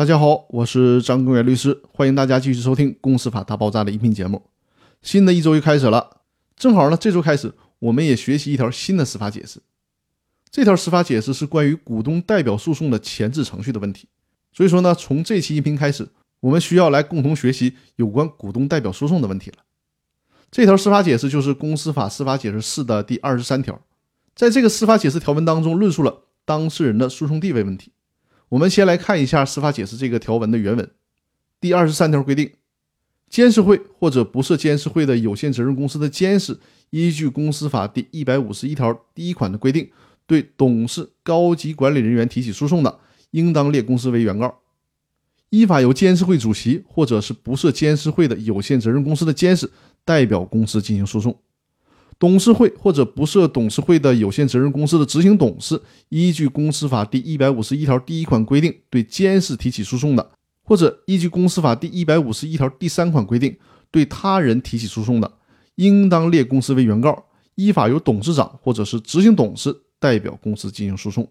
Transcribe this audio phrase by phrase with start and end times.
[0.00, 4.40] 大家好，我是张公元律师，欢迎大家继续收听《公司法大爆炸》的音频节目。
[5.02, 6.22] 新的一周又开始了，
[6.56, 9.60] 正好呢，这周开始我们也学习一条新的司法解释。
[10.50, 14.08] 这条司法解释是关于股东代表诉讼的前置程序的问题。
[14.54, 16.08] 所以说呢，从这期音频开始，
[16.40, 19.58] 我们需要来共同学习有关股东代表诉讼的问题了。
[20.50, 23.78] 这条司法解释就是《公司法司法解释四》的第二十三条，
[24.34, 27.92] 在这个司法解释条文当中，论述了当事人的诉讼地位问题。
[28.50, 30.90] 我们先来看一下司法解释这个条文的原文。
[31.60, 32.50] 第二十三条规定，
[33.28, 36.58] 监事会或者不设监事会的有限责任公司的监事，
[36.90, 39.88] 依据公司法第一百五十一条第一款的规定，
[40.26, 42.98] 对董事、高级管理人员提起诉讼的，
[43.30, 44.58] 应当列公司为原告。
[45.50, 49.70] 依法由监事会主席或者是不设监事会的有限责任公司的监事
[50.04, 51.36] 代表公司进行诉讼。
[52.20, 60.30] 董事会或者不设董事会的有限责任公司的执行董事，依据公司法第一百五十一条第一款规定对监事提起诉讼的，
[60.62, 63.56] 或者依据公司法第一百五十一条第三款规定
[63.90, 65.32] 对他人提起诉讼的，
[65.76, 71.26] 应当列公司为原告，依法由董事长或者是执行董事代表公司进行诉讼。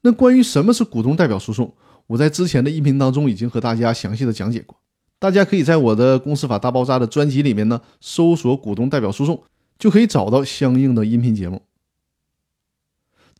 [0.00, 1.72] 那关于什么是股东代表诉讼，
[2.08, 4.76] 我在之前的音频当中已经和大家详细的讲解过，
[5.20, 9.40] 大家可以在我的公司法大爆炸的专辑里面呢搜索股东代表诉讼。
[9.80, 11.62] 就可以找到相应的音频节目。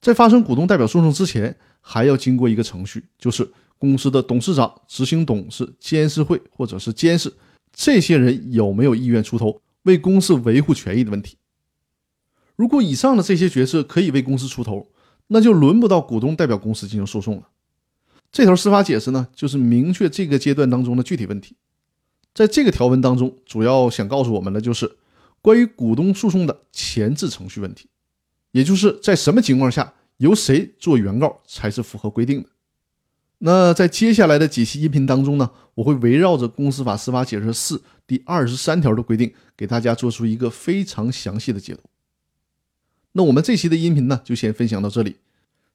[0.00, 7.30] 在发生股东代表诉讼之前，还要经过一个程序，就是公司的董事长、执行董事、监事会或者是监事
[7.74, 11.36] 这些人有没有意愿出头为公司维护权益的问题。
[12.56, 14.88] 如果以上的这些角色可以为公司出头，
[15.26, 17.48] 那就轮不到股东代表公司进行诉讼了。
[18.32, 21.54] 这条司法解释呢，就是明确这个阶段当中的具体问题。
[22.32, 24.96] 在这个条文当中，主要想告诉我们的就是。
[25.42, 27.88] 关于股东诉讼的前置程序问题，
[28.52, 32.48] 也就是在什么情况下由谁做原告才是符合规定的。
[33.38, 41.80] 那在接下来的几期音频当中呢，我会围绕着《公司法司法解释四》第二十三条的规定，给大家做出一个非常详细的解读。
[43.12, 45.16] 那我们这期的音频呢，就先分享到这里，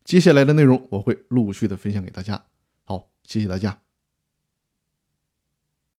[0.04, 2.46] 接下来的内容我会陆续的分享给大家。
[2.84, 3.85] 好，谢谢大家。